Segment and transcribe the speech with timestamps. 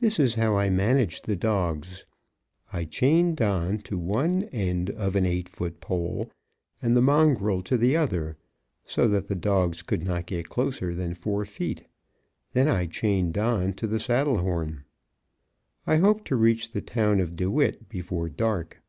[0.00, 2.06] This is how I managed the dogs.
[2.72, 6.30] I chained Don to one end of an eight foot pole,
[6.80, 8.38] and the mongrel to the other,
[8.86, 11.84] so that the dogs could not get closer than four feet.
[12.52, 14.84] Then I chained Don to the saddle horn.
[15.86, 18.80] I hoped to reach the town of DeWitt before dark.